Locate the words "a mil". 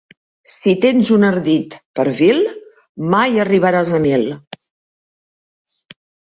3.99-4.27